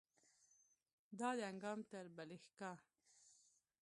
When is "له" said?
1.17-1.29